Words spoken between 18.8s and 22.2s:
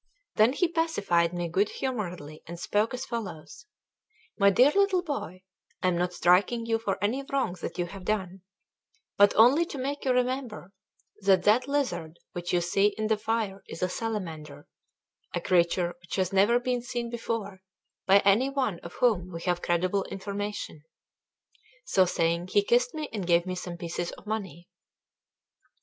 whom we have credible information." So